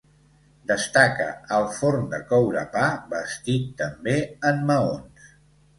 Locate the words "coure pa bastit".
2.33-3.69